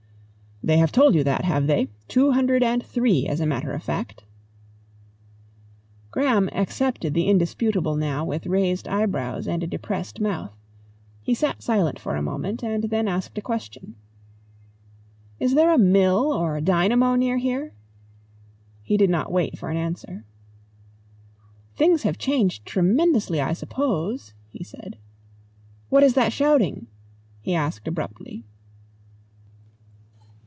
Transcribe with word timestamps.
"They 0.63 0.77
have 0.77 0.91
told 0.91 1.15
you 1.15 1.23
that, 1.23 1.43
have 1.43 1.65
they? 1.65 1.87
Two 2.07 2.33
hundred 2.33 2.61
and 2.61 2.85
three, 2.85 3.25
as 3.25 3.39
a 3.39 3.47
matter 3.47 3.71
of 3.73 3.81
fact." 3.81 4.25
Graham 6.11 6.49
accepted 6.53 7.15
the 7.15 7.27
indisputable 7.27 7.95
now 7.95 8.23
with 8.23 8.45
raised 8.45 8.87
eyebrows 8.87 9.47
and 9.47 9.67
depressed 9.71 10.19
mouth. 10.21 10.55
He 11.23 11.33
sat 11.33 11.63
silent 11.63 11.97
for 11.97 12.15
a 12.15 12.21
moment, 12.21 12.63
and 12.63 12.83
then 12.83 13.07
asked 13.07 13.39
a 13.39 13.41
question, 13.41 13.95
"Is 15.39 15.55
there 15.55 15.73
a 15.73 15.79
mill 15.79 16.31
or 16.31 16.61
dynamo 16.61 17.15
near 17.15 17.37
here?" 17.39 17.73
He 18.83 18.97
did 18.97 19.09
not 19.09 19.31
wait 19.31 19.57
for 19.57 19.71
an 19.71 19.77
answer. 19.77 20.25
"Things 21.75 22.03
have 22.03 22.19
changed 22.19 22.67
tremendously, 22.67 23.41
I 23.41 23.53
suppose?" 23.53 24.35
he 24.51 24.63
said. 24.63 24.99
"What 25.89 26.03
is 26.03 26.13
that 26.13 26.31
shouting?" 26.31 26.85
he 27.41 27.55
asked 27.55 27.87
abruptly. 27.87 28.43